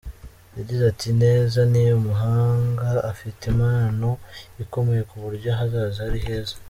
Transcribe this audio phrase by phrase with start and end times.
[0.57, 4.09] Yagize ati “Neza ni umuhanga, afite impano
[4.63, 6.55] ikomeye ku buryo ahazaza he ari heza.